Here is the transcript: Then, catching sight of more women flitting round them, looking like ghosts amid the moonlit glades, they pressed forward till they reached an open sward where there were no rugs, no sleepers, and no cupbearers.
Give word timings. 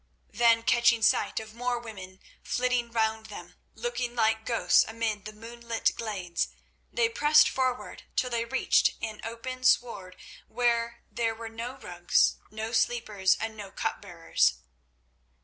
Then, 0.31 0.63
catching 0.63 1.03
sight 1.03 1.39
of 1.39 1.53
more 1.53 1.77
women 1.77 2.21
flitting 2.41 2.89
round 2.91 3.27
them, 3.27 3.53
looking 3.75 4.15
like 4.15 4.47
ghosts 4.47 4.83
amid 4.87 5.25
the 5.25 5.31
moonlit 5.31 5.91
glades, 5.95 6.47
they 6.91 7.07
pressed 7.07 7.47
forward 7.47 8.01
till 8.15 8.31
they 8.31 8.43
reached 8.43 8.95
an 9.03 9.21
open 9.23 9.63
sward 9.63 10.15
where 10.47 11.03
there 11.11 11.35
were 11.35 11.49
no 11.49 11.75
rugs, 11.77 12.37
no 12.49 12.71
sleepers, 12.71 13.35
and 13.39 13.55
no 13.55 13.69
cupbearers. 13.69 14.55